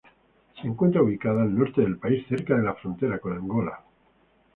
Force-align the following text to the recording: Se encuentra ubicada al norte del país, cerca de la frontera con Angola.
Se 0.59 0.67
encuentra 0.67 1.03
ubicada 1.03 1.43
al 1.43 1.53
norte 1.55 1.81
del 1.81 1.99
país, 1.99 2.25
cerca 2.27 2.57
de 2.57 2.63
la 2.63 2.73
frontera 2.73 3.19
con 3.19 3.33
Angola. 3.33 3.83